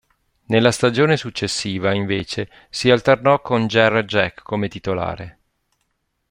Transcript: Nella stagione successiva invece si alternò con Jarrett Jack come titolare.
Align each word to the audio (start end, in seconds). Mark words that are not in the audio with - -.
Nella 0.45 0.71
stagione 0.71 1.15
successiva 1.15 1.93
invece 1.93 2.49
si 2.71 2.89
alternò 2.89 3.39
con 3.39 3.67
Jarrett 3.67 4.07
Jack 4.07 4.41
come 4.41 4.67
titolare. 4.67 5.37